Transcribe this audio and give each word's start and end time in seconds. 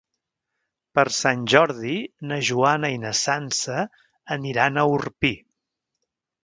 Per 0.99 1.03
Sant 1.17 1.43
Jordi 1.53 1.99
na 2.31 2.39
Joana 2.49 2.91
i 2.97 2.99
na 3.05 3.13
Sança 3.21 3.77
aniran 4.39 4.83
a 4.83 4.89
Orpí. 4.99 5.35